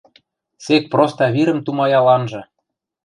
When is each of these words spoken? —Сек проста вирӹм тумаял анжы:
—Сек 0.65 0.83
проста 0.93 1.23
вирӹм 1.35 1.59
тумаял 1.65 2.05
анжы: 2.15 2.41